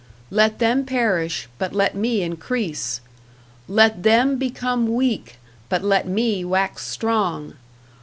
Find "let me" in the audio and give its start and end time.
1.75-2.23, 5.83-6.43